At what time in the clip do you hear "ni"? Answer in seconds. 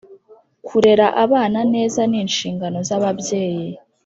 2.09-2.17